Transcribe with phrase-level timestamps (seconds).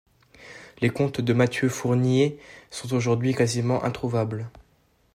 [0.81, 2.39] Les contes de Mathieu Fournier
[2.71, 4.49] sont aujourd'hui quasiment introuvables.